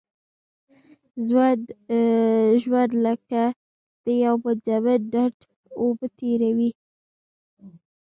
[2.61, 3.43] ژوند لکه
[4.03, 5.37] د یو منجمد ډنډ
[5.79, 6.71] اوبه تېروي.